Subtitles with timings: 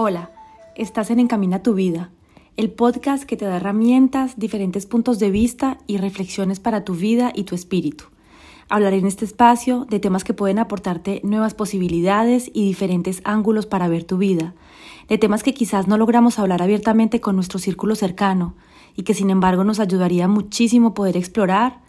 [0.00, 0.30] Hola,
[0.76, 2.12] estás en Encamina tu vida,
[2.56, 7.32] el podcast que te da herramientas, diferentes puntos de vista y reflexiones para tu vida
[7.34, 8.04] y tu espíritu.
[8.68, 13.88] Hablaré en este espacio de temas que pueden aportarte nuevas posibilidades y diferentes ángulos para
[13.88, 14.54] ver tu vida,
[15.08, 18.54] de temas que quizás no logramos hablar abiertamente con nuestro círculo cercano
[18.94, 21.80] y que sin embargo nos ayudaría muchísimo poder explorar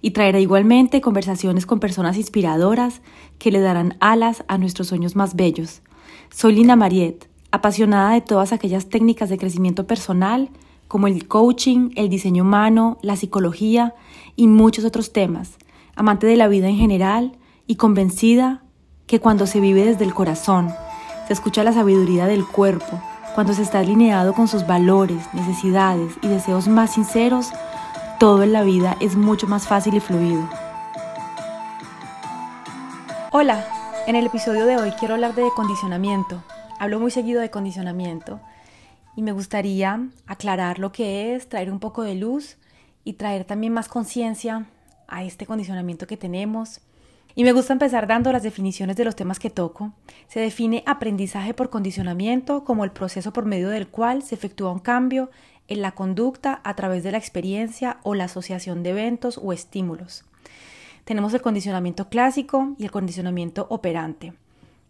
[0.00, 3.02] y traerá igualmente conversaciones con personas inspiradoras
[3.38, 5.82] que le darán alas a nuestros sueños más bellos.
[6.30, 10.50] Soy Lina Mariette apasionada de todas aquellas técnicas de crecimiento personal,
[10.86, 13.94] como el coaching, el diseño humano, la psicología
[14.36, 15.58] y muchos otros temas,
[15.94, 18.62] amante de la vida en general y convencida
[19.06, 20.72] que cuando se vive desde el corazón,
[21.26, 23.00] se escucha la sabiduría del cuerpo,
[23.34, 27.50] cuando se está alineado con sus valores, necesidades y deseos más sinceros,
[28.18, 30.48] todo en la vida es mucho más fácil y fluido.
[33.30, 33.64] Hola,
[34.06, 36.42] en el episodio de hoy quiero hablar de condicionamiento,
[36.80, 38.40] Hablo muy seguido de condicionamiento
[39.16, 42.56] y me gustaría aclarar lo que es, traer un poco de luz
[43.02, 44.66] y traer también más conciencia
[45.08, 46.80] a este condicionamiento que tenemos.
[47.34, 49.92] Y me gusta empezar dando las definiciones de los temas que toco.
[50.28, 54.78] Se define aprendizaje por condicionamiento como el proceso por medio del cual se efectúa un
[54.78, 55.30] cambio
[55.66, 60.24] en la conducta a través de la experiencia o la asociación de eventos o estímulos.
[61.04, 64.34] Tenemos el condicionamiento clásico y el condicionamiento operante.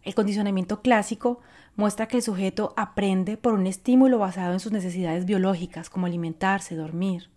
[0.03, 1.39] El condicionamiento clásico
[1.75, 6.75] muestra que el sujeto aprende por un estímulo basado en sus necesidades biológicas, como alimentarse,
[6.75, 7.29] dormir.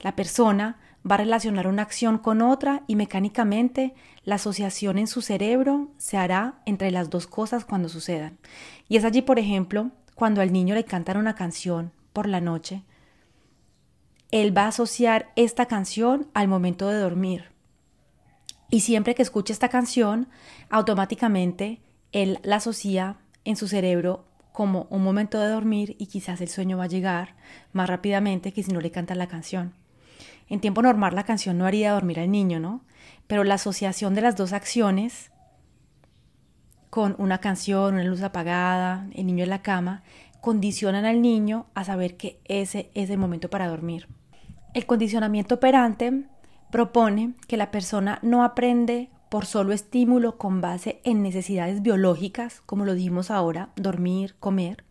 [0.00, 0.78] La persona
[1.08, 6.16] va a relacionar una acción con otra y mecánicamente la asociación en su cerebro se
[6.16, 8.38] hará entre las dos cosas cuando sucedan.
[8.88, 12.82] Y es allí, por ejemplo, cuando al niño le cantan una canción por la noche,
[14.30, 17.50] él va a asociar esta canción al momento de dormir.
[18.70, 20.28] Y siempre que escuche esta canción,
[20.68, 21.80] automáticamente
[22.12, 26.78] él la asocia en su cerebro como un momento de dormir y quizás el sueño
[26.78, 27.36] va a llegar
[27.72, 29.74] más rápidamente que si no le cantan la canción.
[30.48, 32.84] En tiempo normal la canción no haría dormir al niño, ¿no?
[33.26, 35.30] Pero la asociación de las dos acciones
[36.90, 40.02] con una canción, una luz apagada, el niño en la cama,
[40.40, 44.08] condicionan al niño a saber que ese es el momento para dormir.
[44.74, 46.24] El condicionamiento operante
[46.70, 52.84] propone que la persona no aprende por solo estímulo con base en necesidades biológicas, como
[52.84, 54.84] lo dijimos ahora, dormir, comer,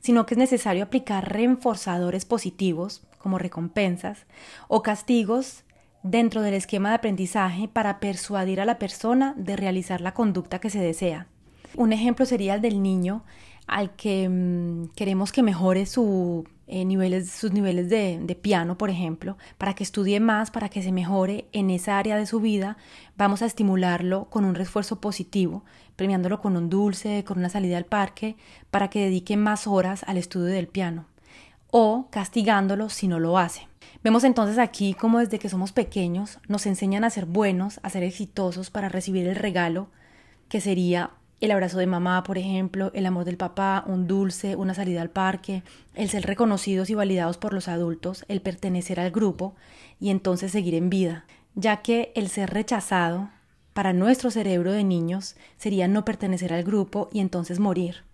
[0.00, 4.26] sino que es necesario aplicar reforzadores positivos, como recompensas,
[4.68, 5.64] o castigos
[6.02, 10.70] dentro del esquema de aprendizaje para persuadir a la persona de realizar la conducta que
[10.70, 11.28] se desea.
[11.76, 13.22] Un ejemplo sería el del niño
[13.66, 19.36] al que mm, queremos que mejore su eh, niveles, sus niveles de, piano, por ejemplo,
[19.58, 22.76] para que estudie más, para que se mejore en esa área de su vida,
[23.16, 25.64] vamos a estimularlo con un refuerzo positivo,
[25.96, 28.36] premiándolo con un dulce, con una salida al parque,
[28.70, 31.06] para que dedique más horas al estudio del piano,
[31.70, 33.68] o castigándolo si no lo hace.
[34.02, 38.02] Vemos entonces aquí como desde que somos pequeños nos enseñan a ser buenos, a ser
[38.02, 39.88] exitosos para recibir el regalo
[40.48, 41.10] que sería
[41.40, 45.10] el abrazo de mamá, por ejemplo, el amor del papá, un dulce, una salida al
[45.10, 45.62] parque,
[45.94, 49.54] el ser reconocidos y validados por los adultos, el pertenecer al grupo
[50.00, 51.24] y entonces seguir en vida,
[51.54, 53.30] ya que el ser rechazado
[53.72, 58.04] para nuestro cerebro de niños sería no pertenecer al grupo y entonces morir.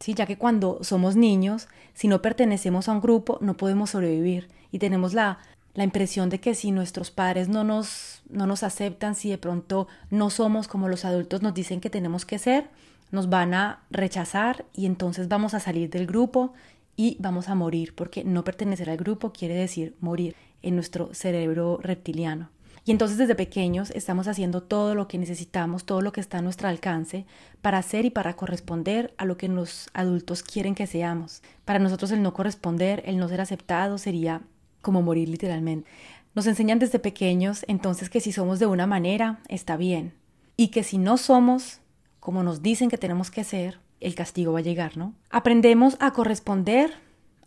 [0.00, 4.48] Sí, ya que cuando somos niños, si no pertenecemos a un grupo, no podemos sobrevivir
[4.72, 5.38] y tenemos la
[5.74, 9.88] la impresión de que si nuestros padres no nos, no nos aceptan, si de pronto
[10.10, 12.68] no somos como los adultos nos dicen que tenemos que ser,
[13.10, 16.52] nos van a rechazar y entonces vamos a salir del grupo
[16.96, 21.78] y vamos a morir, porque no pertenecer al grupo quiere decir morir en nuestro cerebro
[21.82, 22.50] reptiliano.
[22.84, 26.42] Y entonces desde pequeños estamos haciendo todo lo que necesitamos, todo lo que está a
[26.42, 27.26] nuestro alcance
[27.60, 31.42] para hacer y para corresponder a lo que los adultos quieren que seamos.
[31.64, 34.42] Para nosotros el no corresponder, el no ser aceptado sería
[34.82, 35.88] como morir literalmente.
[36.34, 40.12] Nos enseñan desde pequeños entonces que si somos de una manera, está bien.
[40.56, 41.80] Y que si no somos
[42.22, 45.12] como nos dicen que tenemos que ser, el castigo va a llegar, ¿no?
[45.28, 46.94] Aprendemos a corresponder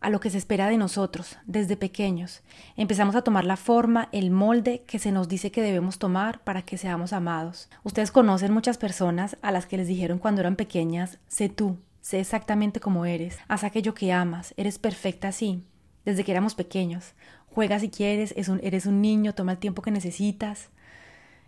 [0.02, 2.42] a lo que se espera de nosotros desde pequeños.
[2.76, 6.62] Empezamos a tomar la forma, el molde que se nos dice que debemos tomar para
[6.64, 7.70] que seamos amados.
[7.84, 12.20] Ustedes conocen muchas personas a las que les dijeron cuando eran pequeñas, sé tú, sé
[12.20, 15.64] exactamente como eres, haz aquello que amas, eres perfecta así
[16.06, 17.14] desde que éramos pequeños.
[17.48, 20.70] Juega si quieres, eres un niño, toma el tiempo que necesitas.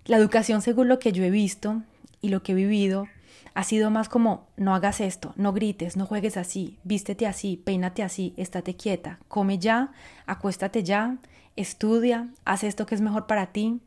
[0.05, 1.81] La educación, según lo que yo he visto
[2.21, 3.07] y lo que he vivido,
[3.53, 8.03] ha sido más como no hagas esto, no grites, no juegues así, vístete así, peínate
[8.03, 9.91] así, estate quieta, come ya,
[10.27, 11.17] acuéstate ya,
[11.55, 13.79] estudia, haz esto que es mejor para ti,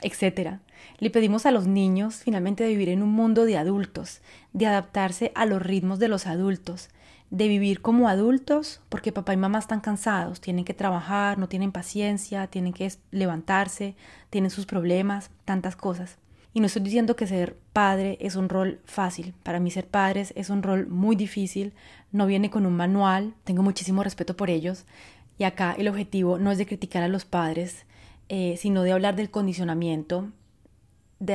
[0.00, 0.60] etc.
[0.98, 4.22] Le pedimos a los niños finalmente de vivir en un mundo de adultos,
[4.52, 6.88] de adaptarse a los ritmos de los adultos,
[7.32, 11.72] de vivir como adultos porque papá y mamá están cansados, tienen que trabajar, no tienen
[11.72, 13.96] paciencia, tienen que levantarse,
[14.28, 16.18] tienen sus problemas, tantas cosas.
[16.52, 19.32] Y no estoy diciendo que ser padre es un rol fácil.
[19.42, 21.72] Para mí ser padres es un rol muy difícil.
[22.10, 23.32] No viene con un manual.
[23.44, 24.84] Tengo muchísimo respeto por ellos.
[25.38, 27.86] Y acá el objetivo no es de criticar a los padres,
[28.28, 30.28] eh, sino de hablar del condicionamiento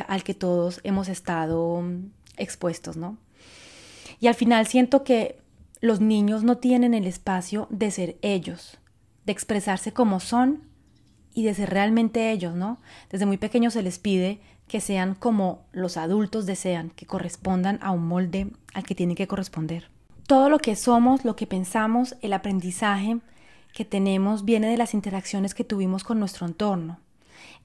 [0.08, 3.18] al que todos hemos estado mm, expuestos, ¿no?
[4.20, 5.40] Y al final siento que
[5.82, 8.80] los niños no tienen el espacio de ser ellos,
[9.26, 10.64] de expresarse como son
[11.34, 12.80] y de ser realmente ellos, ¿no?
[13.10, 17.92] Desde muy pequeños se les pide que sean como los adultos desean, que correspondan a
[17.92, 19.90] un molde al que tienen que corresponder.
[20.28, 23.20] Todo lo que somos, lo que pensamos, el aprendizaje
[23.74, 27.00] que tenemos viene de las interacciones que tuvimos con nuestro entorno.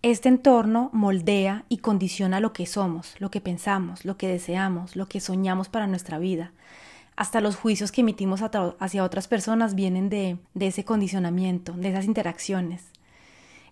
[0.03, 5.09] Este entorno moldea y condiciona lo que somos, lo que pensamos, lo que deseamos, lo
[5.09, 6.53] que soñamos para nuestra vida.
[7.15, 12.85] Hasta los juicios que emitimos hacia otras personas vienen de, ese condicionamiento, de esas interacciones.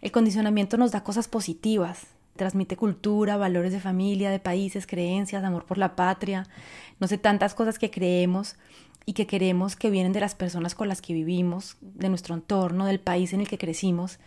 [0.02, 2.06] El condicionamiento nos da cosas positivas,
[2.36, 6.46] transmite cultura, valores de familia, de países, creencias, amor por la patria,
[6.98, 8.56] no sé, tantas cosas que creemos
[9.06, 12.84] y que queremos que vienen de las personas con las que vivimos, de nuestro entorno,
[12.84, 14.18] del país en el que crecimos,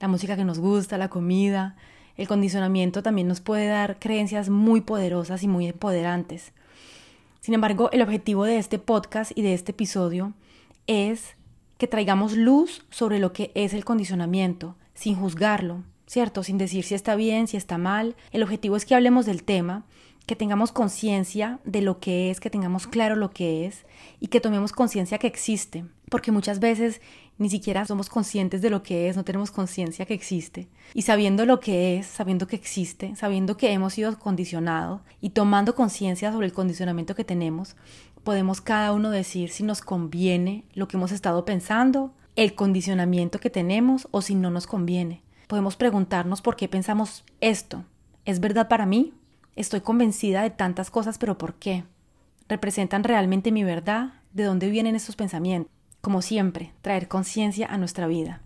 [0.00, 1.76] la música que nos gusta, la comida.
[2.16, 6.52] El condicionamiento también nos puede dar creencias muy poderosas y muy empoderantes.
[7.40, 10.34] Sin embargo, el objetivo de este podcast y de este episodio
[10.86, 11.36] es
[11.78, 16.42] que traigamos luz sobre lo que es el condicionamiento, sin juzgarlo, ¿cierto?
[16.42, 18.14] Sin decir si está bien, si está mal.
[18.30, 19.86] El objetivo es que hablemos del tema,
[20.26, 23.86] que tengamos conciencia de lo que es, que tengamos claro lo que es
[24.20, 27.00] y que tomemos conciencia que existe, porque muchas veces
[27.38, 30.68] ni siquiera somos conscientes de lo que es, no tenemos conciencia que existe.
[30.92, 35.74] Y sabiendo lo que es, sabiendo que existe, sabiendo que hemos sido condicionados y tomando
[35.74, 37.76] conciencia sobre el condicionamiento que tenemos,
[38.24, 43.48] podemos cada uno decir si nos conviene lo que hemos estado pensando, el condicionamiento que
[43.48, 45.22] tenemos o si no nos conviene.
[45.46, 47.84] Podemos preguntarnos por qué pensamos esto.
[48.26, 49.14] ¿Es verdad para mí?
[49.56, 51.84] Estoy convencida de tantas cosas, pero ¿por qué?
[52.48, 54.12] ¿Representan realmente mi verdad?
[54.32, 55.79] ¿De dónde vienen estos pensamientos?
[56.00, 58.42] Como siempre, traer conciencia a nuestra vida.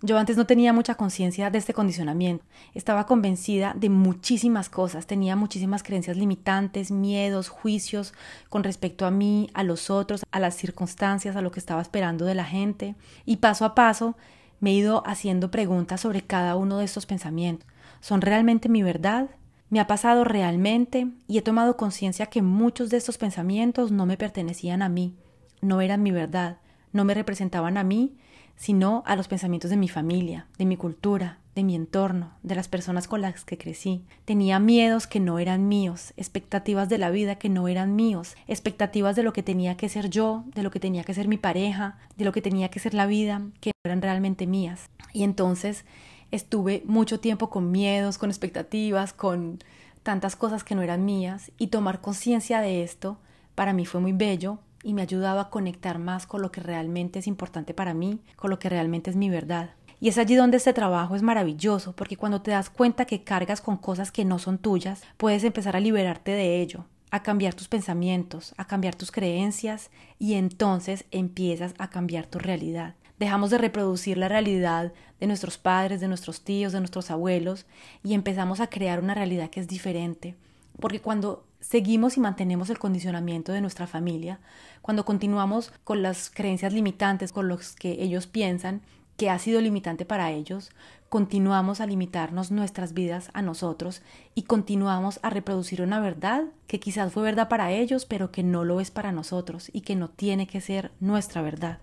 [0.00, 2.44] Yo antes no tenía mucha conciencia de este condicionamiento.
[2.72, 8.14] Estaba convencida de muchísimas cosas, tenía muchísimas creencias limitantes, miedos, juicios
[8.48, 12.26] con respecto a mí, a los otros, a las circunstancias, a lo que estaba esperando
[12.26, 12.94] de la gente.
[13.24, 14.16] Y paso a paso
[14.60, 17.68] me he ido haciendo preguntas sobre cada uno de estos pensamientos.
[18.00, 19.28] ¿Son realmente mi verdad?
[19.68, 21.08] ¿Me ha pasado realmente?
[21.26, 25.16] Y he tomado conciencia que muchos de estos pensamientos no me pertenecían a mí
[25.60, 26.58] no eran mi verdad,
[26.92, 28.16] no me representaban a mí,
[28.56, 32.68] sino a los pensamientos de mi familia, de mi cultura, de mi entorno, de las
[32.68, 34.04] personas con las que crecí.
[34.24, 39.16] Tenía miedos que no eran míos, expectativas de la vida que no eran míos, expectativas
[39.16, 41.98] de lo que tenía que ser yo, de lo que tenía que ser mi pareja,
[42.16, 44.88] de lo que tenía que ser la vida, que no eran realmente mías.
[45.12, 45.84] Y entonces
[46.30, 49.58] estuve mucho tiempo con miedos, con expectativas, con
[50.02, 53.18] tantas cosas que no eran mías, y tomar conciencia de esto
[53.54, 57.18] para mí fue muy bello y me ayudaba a conectar más con lo que realmente
[57.18, 59.70] es importante para mí, con lo que realmente es mi verdad.
[60.00, 63.60] Y es allí donde este trabajo es maravilloso, porque cuando te das cuenta que cargas
[63.60, 67.68] con cosas que no son tuyas, puedes empezar a liberarte de ello, a cambiar tus
[67.68, 72.94] pensamientos, a cambiar tus creencias y entonces empiezas a cambiar tu realidad.
[73.18, 77.66] Dejamos de reproducir la realidad de nuestros padres, de nuestros tíos, de nuestros abuelos
[78.04, 80.36] y empezamos a crear una realidad que es diferente.
[80.80, 84.40] Porque cuando seguimos y mantenemos el condicionamiento de nuestra familia,
[84.82, 88.82] cuando continuamos con las creencias limitantes, con los que ellos piensan
[89.16, 90.70] que ha sido limitante para ellos,
[91.08, 94.02] continuamos a limitarnos nuestras vidas a nosotros
[94.36, 98.64] y continuamos a reproducir una verdad que quizás fue verdad para ellos, pero que no
[98.64, 101.80] lo es para nosotros y que no tiene que ser nuestra verdad.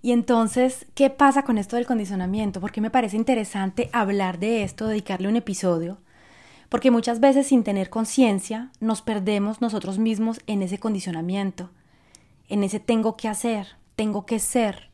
[0.00, 2.58] Y entonces, ¿qué pasa con esto del condicionamiento?
[2.60, 5.98] Porque me parece interesante hablar de esto, dedicarle un episodio,
[6.70, 11.68] porque muchas veces sin tener conciencia nos perdemos nosotros mismos en ese condicionamiento,
[12.48, 14.88] en ese tengo que hacer, tengo que ser,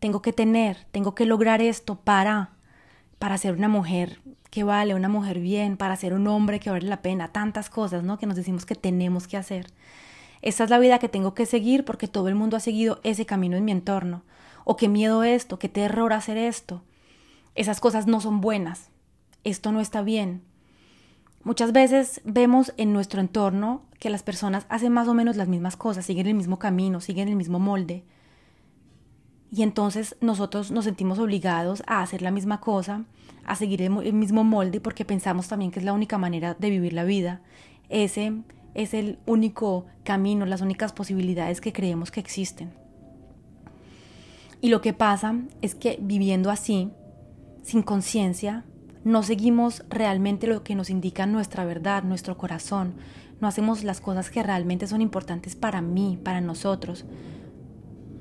[0.00, 2.50] tengo que tener, tengo que lograr esto para,
[3.18, 4.20] para ser una mujer
[4.50, 8.02] que vale, una mujer bien, para ser un hombre que vale la pena, tantas cosas,
[8.02, 8.18] ¿no?
[8.18, 9.72] Que nos decimos que tenemos que hacer.
[10.42, 13.26] Esta es la vida que tengo que seguir porque todo el mundo ha seguido ese
[13.26, 14.22] camino en mi entorno.
[14.64, 16.82] O qué miedo esto, qué terror hacer esto.
[17.54, 18.90] Esas cosas no son buenas.
[19.44, 20.42] Esto no está bien.
[21.46, 25.76] Muchas veces vemos en nuestro entorno que las personas hacen más o menos las mismas
[25.76, 28.02] cosas, siguen el mismo camino, siguen el mismo molde.
[29.52, 33.04] Y entonces nosotros nos sentimos obligados a hacer la misma cosa,
[33.44, 36.94] a seguir el mismo molde, porque pensamos también que es la única manera de vivir
[36.94, 37.42] la vida.
[37.90, 38.32] Ese
[38.74, 42.72] es el único camino, las únicas posibilidades que creemos que existen.
[44.60, 46.90] Y lo que pasa es que viviendo así,
[47.62, 48.64] sin conciencia,
[49.06, 52.94] no seguimos realmente lo que nos indica nuestra verdad, nuestro corazón,
[53.40, 57.04] no hacemos las cosas que realmente son importantes para mí, para nosotros,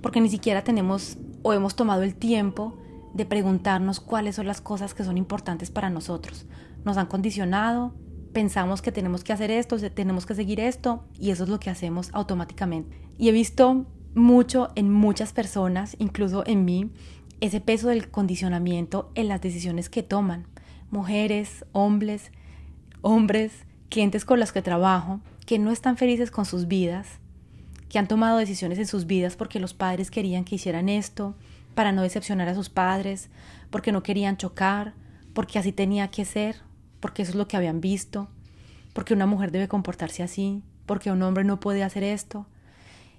[0.04, 2.78] porque ni siquiera tenemos o hemos tomado el tiempo
[3.16, 6.46] de preguntarnos cuáles son las cosas que son importantes para nosotros.
[6.84, 7.96] Nos han condicionado,
[8.32, 11.72] pensamos que tenemos que hacer esto, tenemos que seguir esto y eso es lo que
[11.72, 13.02] hacemos automáticamente.
[13.18, 16.92] Y he visto mucho en muchas personas, incluso en mí,
[17.42, 20.46] ese peso del condicionamiento en las decisiones que toman
[20.92, 22.32] mujeres, hombres,
[23.02, 27.20] hombres, clientes con los que trabajo, que no están felices con sus vidas,
[27.90, 31.36] que han tomado decisiones en sus vidas porque los padres querían que hicieran esto,
[31.76, 33.30] para no decepcionar a sus padres,
[33.70, 34.94] porque no querían chocar,
[35.34, 36.58] porque así tenía que ser,
[37.00, 38.30] porque eso es lo que habían visto,
[38.94, 42.48] porque una mujer debe comportarse así, porque un hombre no puede hacer esto.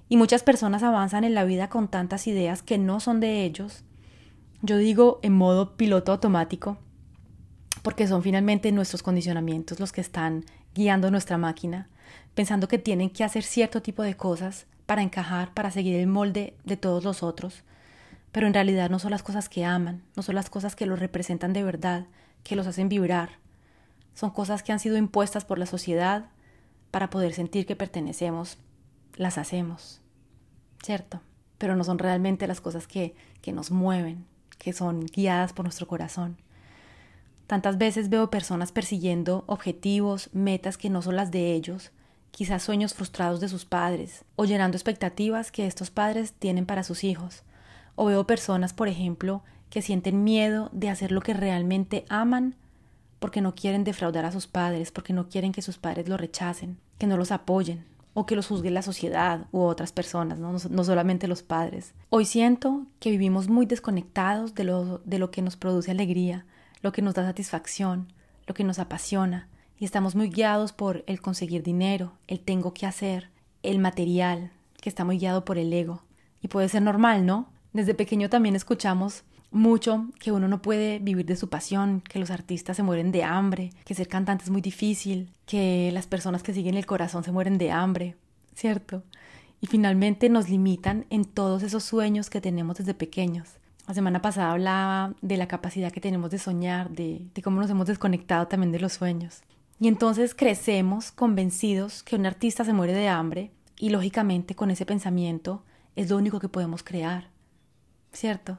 [0.08, 3.84] Y muchas personas avanzan en la vida con tantas ideas que no son de ellos.
[4.62, 6.78] Yo digo en modo piloto automático,
[7.86, 11.88] porque son finalmente nuestros condicionamientos los que están guiando nuestra máquina,
[12.34, 16.56] pensando que tienen que hacer cierto tipo de cosas para encajar, para seguir el molde
[16.64, 17.62] de todos los otros,
[18.32, 20.98] pero en realidad no son las cosas que aman, no son las cosas que los
[20.98, 22.06] representan de verdad,
[22.42, 23.38] que los hacen vibrar,
[24.14, 26.24] son cosas que han sido impuestas por la sociedad
[26.90, 28.58] para poder sentir que pertenecemos,
[29.14, 30.00] las hacemos,
[30.82, 31.20] ¿cierto?
[31.56, 34.26] Pero no son realmente las cosas que, que nos mueven,
[34.58, 36.36] que son guiadas por nuestro corazón.
[37.46, 41.92] Tantas veces veo personas persiguiendo objetivos, metas que no son las de ellos,
[42.32, 47.04] quizás sueños frustrados de sus padres, o llenando expectativas que estos padres tienen para sus
[47.04, 47.44] hijos.
[47.94, 52.56] O veo personas, por ejemplo, que sienten miedo de hacer lo que realmente aman
[53.18, 56.78] porque no quieren defraudar a sus padres, porque no quieren que sus padres lo rechacen,
[56.98, 60.84] que no los apoyen, o que los juzgue la sociedad u otras personas, no, no
[60.84, 61.94] solamente los padres.
[62.10, 66.44] Hoy siento que vivimos muy desconectados de lo, de lo que nos produce alegría,
[66.86, 68.12] lo que nos da satisfacción,
[68.46, 72.86] lo que nos apasiona, y estamos muy guiados por el conseguir dinero, el tengo que
[72.86, 73.28] hacer,
[73.64, 76.04] el material, que está muy guiado por el ego.
[76.40, 77.48] Y puede ser normal, ¿no?
[77.72, 82.30] Desde pequeño también escuchamos mucho que uno no puede vivir de su pasión, que los
[82.30, 86.54] artistas se mueren de hambre, que ser cantante es muy difícil, que las personas que
[86.54, 88.14] siguen el corazón se mueren de hambre,
[88.54, 89.02] ¿cierto?
[89.60, 93.48] Y finalmente nos limitan en todos esos sueños que tenemos desde pequeños.
[93.86, 97.70] La semana pasada hablaba de la capacidad que tenemos de soñar, de, de cómo nos
[97.70, 99.42] hemos desconectado también de los sueños.
[99.78, 104.86] Y entonces crecemos convencidos que un artista se muere de hambre y lógicamente con ese
[104.86, 105.62] pensamiento
[105.94, 107.28] es lo único que podemos crear,
[108.12, 108.58] ¿cierto?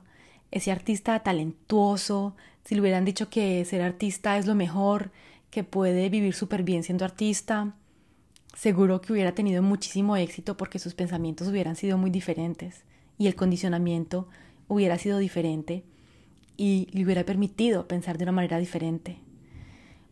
[0.51, 5.11] Ese artista talentuoso, si le hubieran dicho que ser artista es lo mejor,
[5.49, 7.73] que puede vivir súper bien siendo artista,
[8.55, 12.83] seguro que hubiera tenido muchísimo éxito porque sus pensamientos hubieran sido muy diferentes
[13.17, 14.27] y el condicionamiento
[14.67, 15.83] hubiera sido diferente
[16.57, 19.19] y le hubiera permitido pensar de una manera diferente.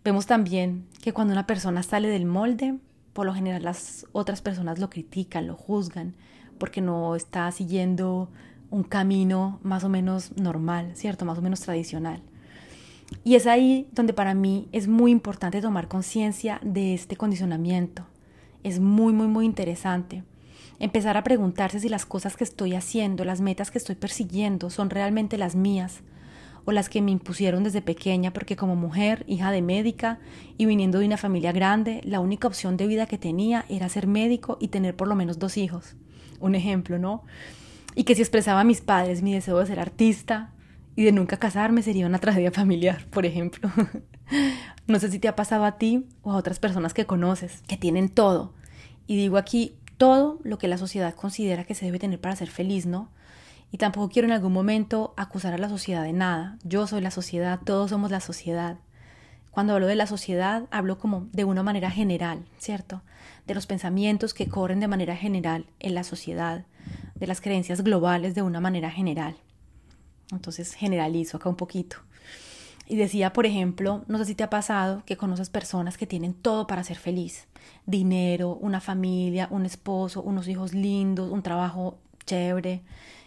[0.04, 2.78] Vemos también que cuando una persona sale del molde,
[3.14, 6.14] por lo general las otras personas lo critican, lo juzgan,
[6.60, 8.30] porque no está siguiendo
[8.70, 11.26] un camino más o menos normal, ¿cierto?
[11.26, 12.22] Más o menos tradicional.
[13.24, 18.06] Y es ahí donde para mí es muy importante tomar conciencia de este condicionamiento.
[18.64, 20.24] Es muy, muy, muy interesante
[20.80, 24.90] empezar a preguntarse si las cosas que estoy haciendo, las metas que estoy persiguiendo son
[24.90, 26.02] realmente las mías
[26.66, 30.20] o las que me impusieron desde pequeña porque como mujer, hija de médica
[30.58, 34.08] y viniendo de una familia grande, la única opción de vida que tenía era ser
[34.08, 35.96] médico y tener por lo menos dos hijos.
[36.40, 37.24] Un ejemplo, ¿no?
[37.94, 40.52] Y que si expresaba a mis padres mi deseo de ser artista
[40.96, 43.70] y de nunca casarme sería una tragedia familiar, por ejemplo.
[44.88, 47.78] no sé si te ha pasado a ti o a otras personas que conoces, que
[47.78, 48.54] tienen todo.
[49.08, 52.50] Y digo aquí todo lo que la sociedad considera que se debe tener para ser
[52.50, 53.10] feliz, ¿no?
[53.72, 56.58] Y tampoco quiero en algún momento acusar a la sociedad de nada.
[56.64, 58.78] Yo soy la sociedad, todos somos la sociedad.
[59.52, 63.02] Cuando hablo de la sociedad, hablo como de una manera general, ¿cierto?
[63.48, 66.66] De los pensamientos que corren de manera general en la sociedad,
[67.16, 69.38] de las creencias globales de una manera general.
[70.32, 71.98] Entonces generalizo acá un poquito.
[72.88, 76.34] Y decía, por ejemplo, no sé si te ha pasado que conoces personas que tienen
[76.34, 77.48] todo para ser feliz.
[77.86, 82.84] Dinero, una familia, un esposo, unos hijos lindos, un trabajo chévere,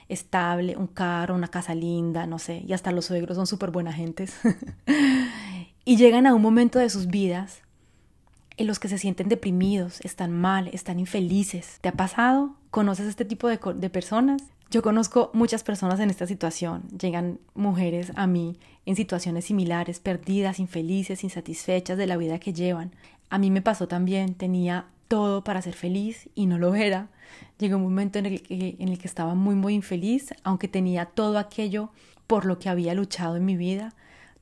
[0.09, 3.97] estable, un carro, una casa linda, no sé, y hasta los suegros son súper buenas
[3.97, 4.35] gentes.
[5.85, 7.63] y llegan a un momento de sus vidas
[8.57, 11.79] en los que se sienten deprimidos, están mal, están infelices.
[11.81, 12.57] ¿Te ha pasado?
[12.71, 14.43] ¿Conoces este tipo de, de personas?
[14.71, 16.83] Yo conozco muchas personas en esta situación.
[16.91, 22.93] Llegan mujeres a mí en situaciones similares, perdidas, infelices, insatisfechas de la vida que llevan.
[23.31, 27.09] A mí me pasó también, tenía todo para ser feliz y no lo era.
[27.59, 31.07] Llegó un momento en el que, en el que estaba muy, muy infeliz, aunque tenía
[31.07, 31.91] todo aquello
[32.27, 33.95] por lo que había luchado en mi vida,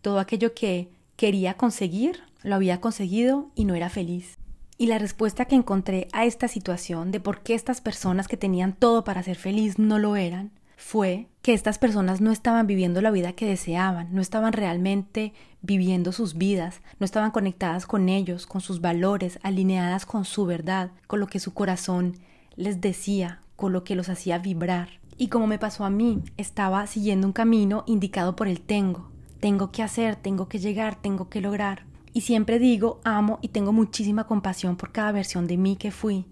[0.02, 4.38] todo aquello que quería conseguir, lo había conseguido y no era feliz.
[4.78, 8.74] Y la respuesta que encontré a esta situación de por qué estas personas que tenían
[8.74, 13.10] todo para ser feliz no lo eran, fue que estas personas no estaban viviendo la
[13.10, 18.60] vida que deseaban, no estaban realmente viviendo sus vidas, no estaban conectadas con ellos, con
[18.60, 22.18] sus valores, alineadas con su verdad, con lo que su corazón
[22.56, 25.00] les decía, con lo que los hacía vibrar.
[25.16, 29.10] Y como me pasó a mí, estaba siguiendo un camino indicado por el tengo.
[29.40, 31.84] Tengo que hacer, tengo que llegar, tengo que lograr.
[32.16, 36.24] Y siempre digo, amo y tengo muchísima compasión por cada versión de mí que fui,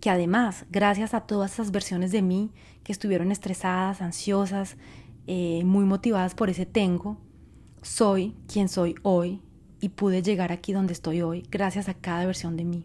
[0.00, 2.50] que además, gracias a todas esas versiones de mí
[2.82, 4.76] que estuvieron estresadas, ansiosas,
[5.28, 7.18] eh, muy motivadas por ese tengo,
[7.82, 9.40] soy quien soy hoy
[9.80, 12.84] y pude llegar aquí donde estoy hoy gracias a cada versión de mí.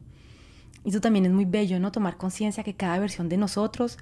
[0.84, 1.92] Y eso también es muy bello, ¿no?
[1.92, 3.98] Tomar conciencia que cada versión de nosotros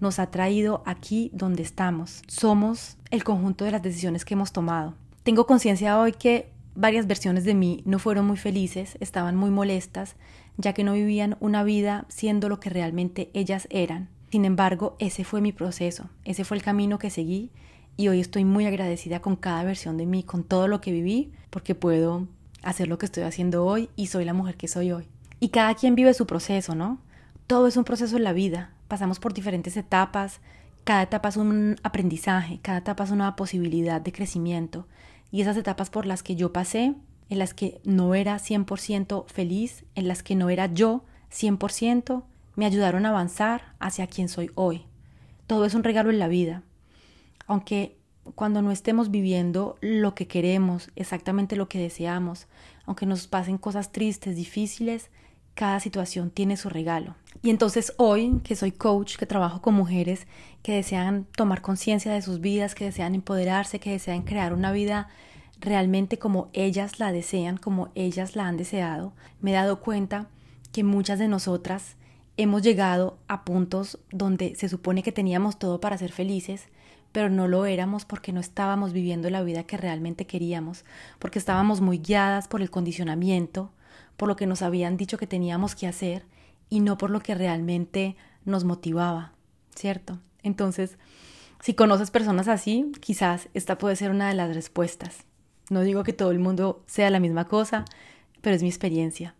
[0.00, 2.20] nos ha traído aquí donde estamos.
[2.28, 4.94] Somos el conjunto de las decisiones que hemos tomado.
[5.22, 10.16] Tengo conciencia hoy que varias versiones de mí no fueron muy felices, estaban muy molestas,
[10.56, 14.08] ya que no vivían una vida siendo lo que realmente ellas eran.
[14.30, 17.50] Sin embargo, ese fue mi proceso, ese fue el camino que seguí
[17.96, 21.32] y hoy estoy muy agradecida con cada versión de mí, con todo lo que viví,
[21.50, 22.26] porque puedo
[22.62, 25.08] hacer lo que estoy haciendo hoy y soy la mujer que soy hoy.
[25.38, 26.98] Y cada quien vive su proceso, ¿no?
[27.46, 30.40] Todo es un proceso en la vida, pasamos por diferentes etapas,
[30.82, 34.86] cada etapa es un aprendizaje, cada etapa es una posibilidad de crecimiento
[35.34, 36.94] y esas etapas por las que yo pasé,
[37.28, 42.22] en las que no era 100% feliz, en las que no era yo 100%,
[42.54, 44.84] me ayudaron a avanzar hacia quien soy hoy.
[45.48, 46.62] Todo es un regalo en la vida.
[47.48, 47.98] Aunque
[48.36, 52.46] cuando no estemos viviendo lo que queremos, exactamente lo que deseamos,
[52.86, 55.10] aunque nos pasen cosas tristes, difíciles,
[55.54, 57.14] cada situación tiene su regalo.
[57.42, 60.26] Y entonces hoy, que soy coach, que trabajo con mujeres
[60.62, 65.08] que desean tomar conciencia de sus vidas, que desean empoderarse, que desean crear una vida
[65.60, 70.28] realmente como ellas la desean, como ellas la han deseado, me he dado cuenta
[70.72, 71.96] que muchas de nosotras
[72.36, 76.68] hemos llegado a puntos donde se supone que teníamos todo para ser felices,
[77.12, 80.84] pero no lo éramos porque no estábamos viviendo la vida que realmente queríamos,
[81.18, 83.70] porque estábamos muy guiadas por el condicionamiento,
[84.16, 86.24] por lo que nos habían dicho que teníamos que hacer
[86.68, 89.32] y no por lo que realmente nos motivaba,
[89.74, 90.18] ¿cierto?
[90.42, 90.98] Entonces,
[91.60, 95.24] si conoces personas así, quizás esta puede ser una de las respuestas.
[95.70, 97.84] No digo que todo el mundo sea la misma cosa,
[98.42, 99.34] pero es mi experiencia.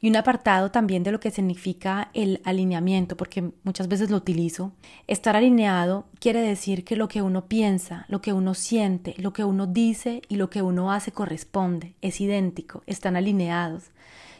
[0.00, 4.72] Y un apartado también de lo que significa el alineamiento, porque muchas veces lo utilizo.
[5.06, 9.44] Estar alineado quiere decir que lo que uno piensa, lo que uno siente, lo que
[9.44, 13.90] uno dice y lo que uno hace corresponde, es idéntico, están alineados.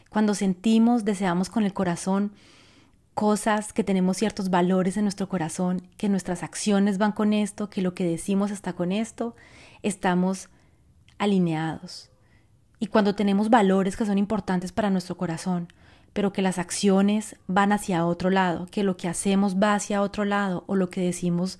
[0.09, 2.31] Cuando sentimos, deseamos con el corazón
[3.13, 7.81] cosas, que tenemos ciertos valores en nuestro corazón, que nuestras acciones van con esto, que
[7.81, 9.35] lo que decimos está con esto,
[9.83, 10.49] estamos
[11.17, 12.09] alineados.
[12.79, 15.67] Y cuando tenemos valores que son importantes para nuestro corazón,
[16.13, 20.23] pero que las acciones van hacia otro lado, que lo que hacemos va hacia otro
[20.23, 21.59] lado o lo que decimos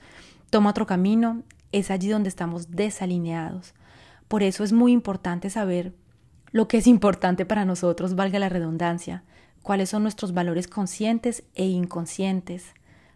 [0.50, 3.74] toma otro camino, es allí donde estamos desalineados.
[4.30, 5.94] Por eso es muy importante saber
[6.52, 9.24] lo que es importante para nosotros, valga la redundancia,
[9.62, 12.74] cuáles son nuestros valores conscientes e inconscientes,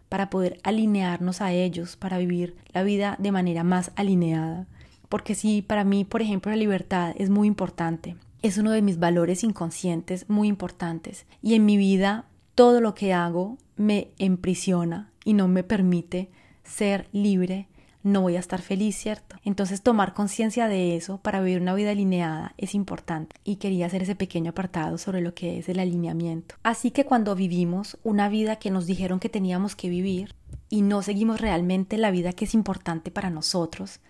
[0.08, 4.66] para poder alinearnos a ellos, para vivir la vida de manera más alineada.
[5.08, 8.98] Porque si para mí, por ejemplo, la libertad es muy importante, es uno de mis
[8.98, 15.32] valores inconscientes muy importantes, y en mi vida todo lo que hago me emprisiona y
[15.32, 16.30] no me permite
[16.62, 17.68] ser libre
[18.04, 19.36] no voy a estar feliz, ¿cierto?
[19.44, 24.02] Entonces tomar conciencia de eso para vivir una vida alineada es importante y quería hacer
[24.02, 26.54] ese pequeño apartado sobre lo que es el alineamiento.
[26.62, 30.34] Así que cuando vivimos una vida que nos dijeron que teníamos que vivir
[30.68, 34.00] y no seguimos realmente la vida que es importante para nosotros,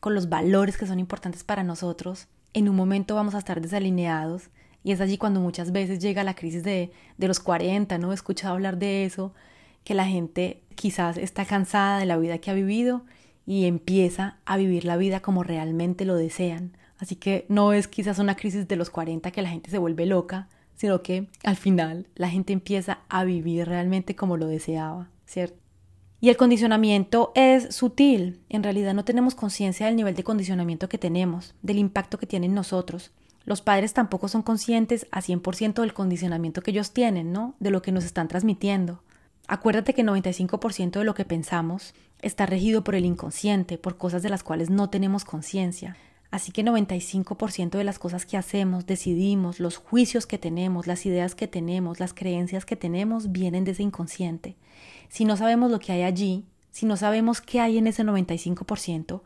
[0.00, 4.50] con los valores que son importantes para nosotros, en un momento vamos a estar desalineados
[4.82, 8.10] y es allí cuando muchas veces llega la crisis de, de los 40, ¿no?
[8.10, 9.32] He escuchado hablar de eso,
[9.84, 13.04] que la gente quizás está cansada de la vida que ha vivido
[13.48, 16.76] y empieza a vivir la vida como realmente lo desean.
[16.98, 20.04] Así que no es quizás una crisis de los 40 que la gente se vuelve
[20.04, 25.56] loca, sino que al final la gente empieza a vivir realmente como lo deseaba, ¿cierto?
[26.20, 28.38] Y el condicionamiento es sutil.
[28.50, 32.52] En realidad no tenemos conciencia del nivel de condicionamiento que tenemos, del impacto que tienen
[32.52, 33.12] nosotros.
[33.46, 37.54] Los padres tampoco son conscientes a 100% del condicionamiento que ellos tienen, ¿no?
[37.60, 39.00] De lo que nos están transmitiendo.
[39.48, 44.28] Acuérdate que 95% de lo que pensamos está regido por el inconsciente, por cosas de
[44.28, 45.96] las cuales no tenemos conciencia.
[46.30, 51.34] Así que 95% de las cosas que hacemos, decidimos, los juicios que tenemos, las ideas
[51.34, 54.56] que tenemos, las creencias que tenemos, vienen de ese inconsciente.
[55.08, 59.22] Si no sabemos lo que hay allí, si no sabemos qué hay en ese 95%,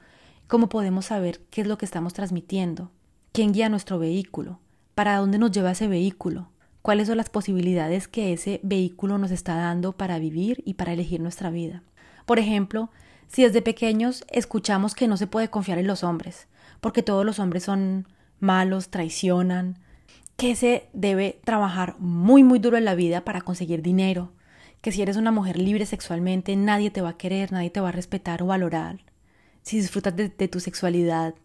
[0.47, 2.93] ¿cómo podemos saber qué es lo que estamos transmitiendo?
[3.33, 4.61] ¿Quién guía nuestro vehículo?
[4.95, 6.53] ¿Para dónde nos lleva ese vehículo?
[6.83, 11.21] ¿Cuáles son las posibilidades que ese vehículo nos está dando para vivir y para elegir
[11.21, 11.85] nuestra vida?
[12.27, 12.91] Por ejemplo,
[13.29, 16.49] si desde pequeños escuchamos que no se puede confiar en los hombres,
[16.81, 18.09] porque todos los hombres son
[18.41, 19.79] malos, traicionan,
[20.37, 24.33] que se debe trabajar muy muy duro en la vida para conseguir dinero,
[24.81, 27.91] que si eres una mujer libre sexualmente nadie te va a querer, nadie te va
[27.91, 28.99] a respetar o valorar.
[29.63, 31.37] Si disfrutas de, tu sexualidad,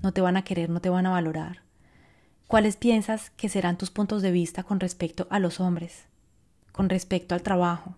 [0.00, 1.65] no te van a querer, no te van a valorar.
[2.46, 6.06] ¿Cuáles piensas que serán tus puntos de vista con respecto a los hombres,
[6.70, 7.96] con respecto al trabajo,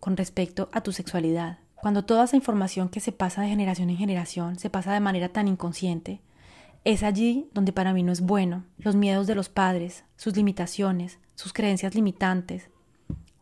[0.00, 1.58] con respecto a tu sexualidad?
[1.74, 5.28] Cuando toda esa información que se pasa de generación en generación se pasa de manera
[5.28, 6.22] tan inconsciente,
[6.84, 8.64] es allí donde para mí no es bueno.
[8.78, 12.70] Los miedos de los padres, sus limitaciones, sus creencias limitantes,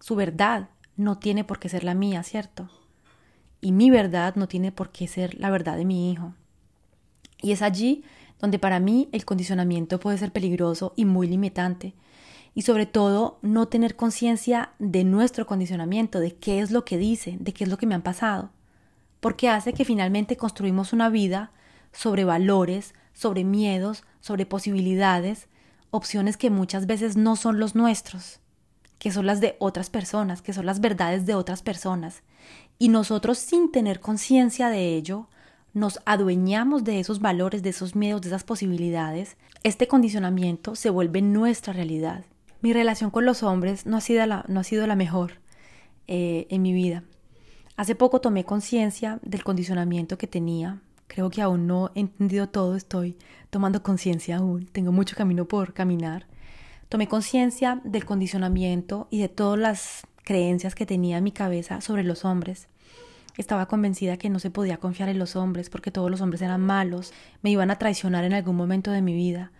[0.01, 2.69] su verdad no tiene por qué ser la mía, ¿cierto?
[3.61, 6.35] Y mi verdad no tiene por qué ser la verdad de mi hijo.
[7.41, 8.03] Y es allí
[8.41, 11.95] donde para mí el condicionamiento puede ser peligroso y muy limitante.
[12.55, 17.37] Y sobre todo no tener conciencia de nuestro condicionamiento, de qué es lo que dice,
[17.39, 18.51] de qué es lo que me han pasado.
[19.21, 21.53] Porque hace que finalmente construimos una vida
[21.93, 25.49] sobre valores, sobre miedos, sobre posibilidades,
[25.91, 28.41] opciones que muchas veces no son los nuestros,
[28.99, 32.23] que son las de otras personas, que son las verdades de otras personas.
[32.79, 35.29] Y nosotros sin tener conciencia de ello,
[35.77, 41.21] nos adueñamos de esos valores, de esos miedos, de esas posibilidades, este condicionamiento se vuelve
[41.21, 42.25] nuestra realidad.
[42.63, 45.33] Mi relación con los hombres no ha sido la, mejor
[46.07, 47.05] eh, en mi vida.
[47.77, 50.81] Hace poco tomé conciencia del condicionamiento que tenía.
[51.09, 53.19] Creo que aún no he entendido todo, estoy
[53.51, 56.27] tomando conciencia aún, tengo mucho camino por caminar.
[56.89, 62.03] Tomé conciencia del condicionamiento y de todas las creencias que tenía en mi cabeza sobre
[62.03, 62.67] los hombres.
[63.37, 66.63] Estaba convencida que no se podía confiar en los hombres porque todos los hombres eran
[66.63, 69.53] malos, me iban a traicionar en algún momento de mi vida,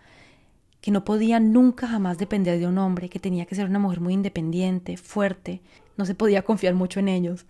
[0.81, 3.99] que no podía nunca jamás depender de un hombre, que tenía que ser una mujer
[3.99, 5.61] muy independiente, fuerte,
[5.95, 7.45] no se podía confiar mucho en ellos.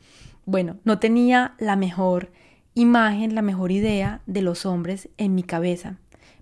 [0.46, 2.32] Bueno, no tenía la mejor
[2.74, 5.98] imagen, la mejor idea de los hombres en mi cabeza,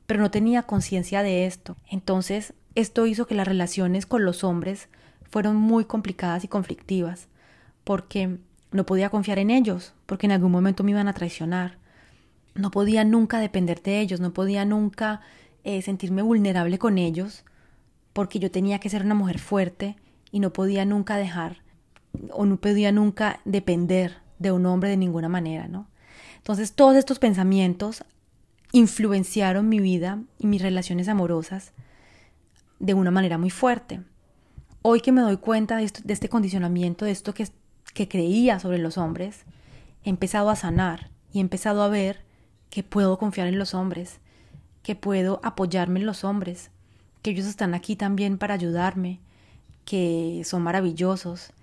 [0.06, 1.76] pero no tenía conciencia de esto.
[1.90, 4.90] Entonces, esto hizo que las relaciones con los hombres
[5.30, 7.28] fueron muy complicadas y conflictivas,
[7.84, 8.38] porque
[8.76, 11.78] no podía confiar en ellos, porque en algún momento me iban a traicionar.
[12.54, 15.22] No podía nunca depender de ellos, no podía nunca
[15.64, 17.44] eh, sentirme vulnerable con ellos,
[18.14, 19.96] porque yo tenía que ser una mujer fuerte
[20.32, 21.58] y no podía nunca dejar
[22.32, 25.88] o no podía nunca depender de un hombre de ninguna manera, ¿no?
[26.38, 28.04] Entonces todos estos pensamientos
[28.72, 31.74] influenciaron mi vida y mis relaciones amorosas
[32.80, 34.02] de una manera muy fuerte.
[34.82, 37.48] Hoy que me doy cuenta de, de este condicionamiento, de esto que
[37.96, 39.46] que creía sobre los hombres,
[40.04, 42.24] he empezado a sanar y he empezado a ver
[42.70, 44.20] que puedo confiar en los hombres,
[44.84, 46.72] que puedo apoyarme en los hombres,
[47.22, 49.22] que ellos están aquí también para ayudarme,
[49.86, 51.54] que son maravillosos.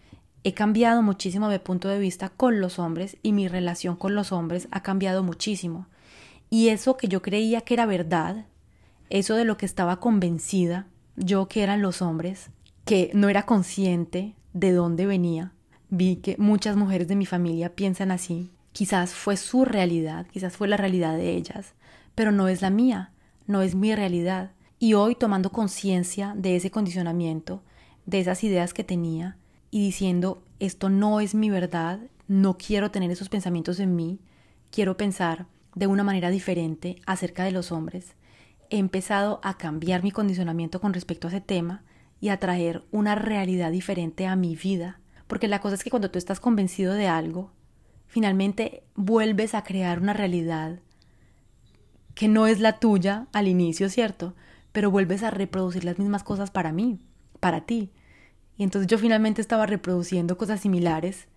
[0.43, 4.33] He cambiado muchísimo mi punto de vista con los hombres y mi relación con los
[4.33, 5.87] hombres ha cambiado muchísimo.
[6.49, 8.47] Y eso que yo creía que era verdad,
[9.11, 12.49] eso de lo que estaba convencida, yo que eran los hombres,
[12.87, 15.53] que no era consciente de dónde venía,
[15.93, 18.51] vi que muchas mujeres de mi familia piensan así.
[18.73, 21.75] Quizás fue su realidad, quizás fue la realidad de ellas,
[22.15, 23.13] pero no es la mía,
[23.47, 24.53] no es mi realidad.
[24.79, 27.63] Y hoy tomando conciencia de ese condicionamiento,
[28.07, 29.37] de esas ideas que tenía,
[29.71, 34.19] y diciendo, esto no es mi verdad, no quiero tener esos pensamientos en mí,
[34.71, 38.15] quiero pensar de una manera diferente acerca de los hombres,
[38.71, 41.83] he empezado a cambiar mi condicionamiento con respecto a ese tema
[42.19, 45.02] y a traer una realidad diferente a mi vida
[45.33, 47.53] porque la cosa es que cuando tú estás convencido de algo,
[48.07, 50.81] finalmente vuelves a crear una realidad
[52.15, 54.35] que no es la tuya al inicio, ¿cierto?
[54.73, 57.01] Pero vuelves a reproducir las mismas cosas para mí,
[57.41, 57.93] para ti.
[58.59, 61.29] Y entonces yo finalmente estaba reproduciendo cosas similares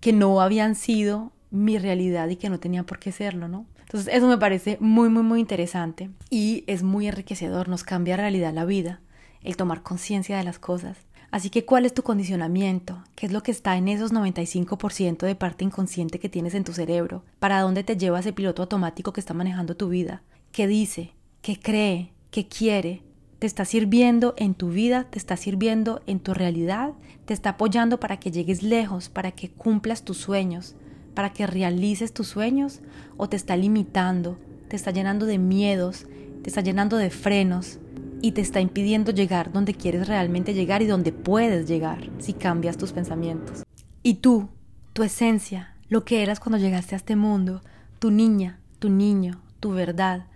[0.00, 3.66] que no habían sido mi realidad y que no tenían por qué serlo, ¿no?
[3.78, 8.52] Entonces eso me parece muy, muy, muy interesante y es muy enriquecedor, nos cambia realidad
[8.52, 9.00] la vida,
[9.44, 10.98] el tomar conciencia de las cosas.
[11.30, 13.04] Así que, ¿cuál es tu condicionamiento?
[13.14, 16.72] ¿Qué es lo que está en esos 95% de parte inconsciente que tienes en tu
[16.72, 17.22] cerebro?
[17.38, 20.22] ¿Para dónde te lleva ese piloto automático que está manejando tu vida?
[20.52, 21.12] ¿Qué dice?
[21.42, 22.12] ¿Qué cree?
[22.30, 23.02] ¿Qué quiere?
[23.38, 26.92] te está sirviendo en tu vida, te está sirviendo en tu realidad,
[27.24, 30.74] te está apoyando para que llegues lejos, para que cumplas tus sueños,
[31.14, 32.80] para que realices tus sueños,
[33.16, 34.38] o te está limitando,
[34.68, 36.06] te está llenando de miedos,
[36.42, 37.78] te está llenando de frenos
[38.20, 42.76] y te está impidiendo llegar donde quieres realmente llegar y donde puedes llegar si cambias
[42.76, 43.62] tus pensamientos.
[44.02, 44.48] Y tú,
[44.92, 47.62] tu esencia, lo que eras cuando llegaste a este mundo,
[47.98, 50.26] tu niña, tu niño, tu verdad,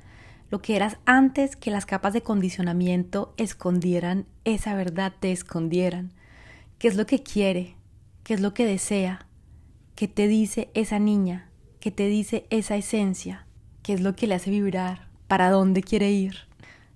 [0.50, 6.12] lo que eras antes que las capas de condicionamiento escondieran esa verdad, te escondieran.
[6.78, 7.76] ¿Qué es lo que quiere?
[8.22, 9.26] ¿Qué es lo que desea?
[9.94, 11.48] ¿Qué te dice esa niña?
[11.80, 13.46] ¿Qué te dice esa esencia?
[13.82, 15.08] ¿Qué es lo que le hace vibrar?
[15.26, 16.36] ¿Para dónde quiere ir?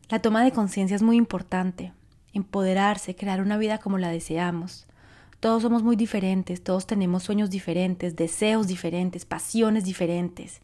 [0.08, 1.92] La toma de conciencia es muy importante.
[2.32, 4.86] Empoderarse, crear una vida como la deseamos.
[5.40, 10.60] Todos somos muy diferentes, todos tenemos sueños diferentes, deseos diferentes, pasiones diferentes.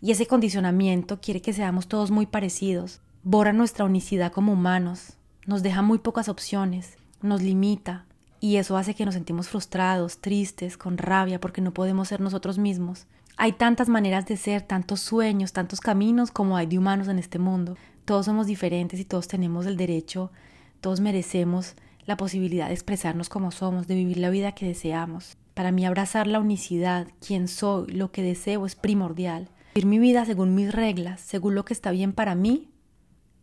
[0.00, 5.62] Y ese condicionamiento quiere que seamos todos muy parecidos, borra nuestra unicidad como humanos, nos
[5.62, 8.06] deja muy pocas opciones, nos limita,
[8.40, 12.58] y eso hace que nos sentimos frustrados, tristes, con rabia porque no podemos ser nosotros
[12.58, 13.06] mismos.
[13.40, 17.38] Hay tantas maneras de ser, tantos sueños, tantos caminos como hay de humanos en este
[17.38, 17.76] mundo.
[18.04, 20.32] Todos somos diferentes y todos tenemos el derecho,
[20.80, 25.36] todos merecemos la posibilidad de expresarnos como somos, de vivir la vida que deseamos.
[25.54, 29.48] Para mí abrazar la unicidad, quién soy, lo que deseo es primordial.
[29.76, 32.72] Vivir mi vida según mis reglas, según lo que está bien para mí,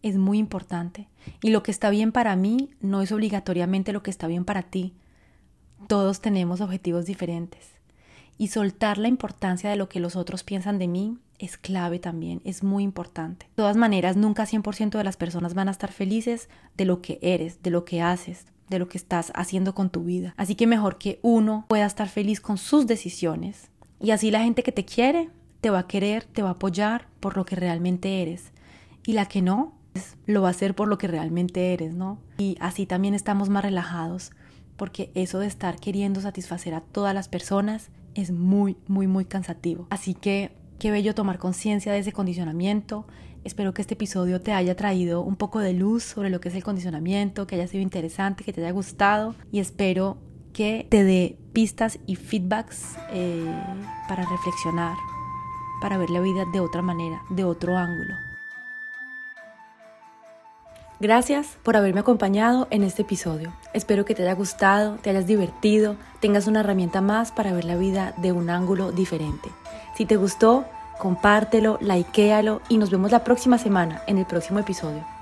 [0.02, 1.08] es muy importante.
[1.42, 4.64] Y lo que está bien para mí no es obligatoriamente lo que está bien para
[4.64, 4.94] ti.
[5.88, 7.75] Todos tenemos objetivos diferentes.
[8.38, 12.42] Y soltar la importancia de lo que los otros piensan de mí es clave también,
[12.44, 13.48] es muy importante.
[13.48, 17.20] De todas maneras, nunca 100% de las personas van a estar felices de lo que
[17.22, 20.34] eres, de lo que haces, de lo que estás haciendo con tu vida.
[20.38, 23.70] Así que mejor que uno pueda estar feliz con sus decisiones.
[24.00, 25.30] Y así la gente que te quiere
[25.62, 28.52] te va a querer, te va a apoyar por lo que realmente eres.
[29.06, 32.20] Y la que no, pues, lo va a hacer por lo que realmente eres, ¿no?
[32.38, 34.32] Y así también estamos más relajados,
[34.78, 39.88] porque eso de estar queriendo satisfacer a todas las personas es muy, muy, muy cansativo.
[39.90, 43.06] Así que qué bello tomar conciencia de ese condicionamiento.
[43.44, 46.56] Espero que este episodio te haya traído un poco de luz sobre lo que es
[46.56, 50.18] el condicionamiento, que haya sido interesante, que te haya gustado y espero
[50.52, 53.46] que te dé pistas y feedbacks eh,
[54.08, 54.96] para reflexionar
[55.80, 58.16] para ver la vida de otra manera, de otro ángulo.
[61.00, 63.52] Gracias por haberme acompañado en este episodio.
[63.74, 67.76] Espero que te haya gustado, te hayas divertido, tengas una herramienta más para ver la
[67.76, 69.50] vida de un ángulo diferente.
[69.98, 70.64] Si te gustó,
[70.98, 75.15] compártelo, likealo y nos vemos la próxima semana en el próximo episodio.